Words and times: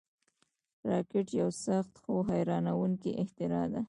راکټ 0.89 1.27
یو 1.41 1.49
سخت، 1.65 1.93
خو 2.03 2.13
حیرانوونکی 2.29 3.11
اختراع 3.21 3.65
ده 3.71 3.79